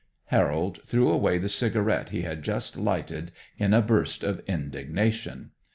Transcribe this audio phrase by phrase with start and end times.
[0.33, 5.51] Harold threw away the cigarette he had just lighted in a burst of indignation.